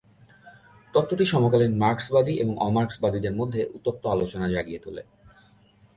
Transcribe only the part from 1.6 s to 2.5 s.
মার্কসবাদী